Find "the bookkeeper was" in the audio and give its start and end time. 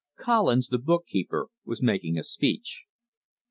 0.69-1.83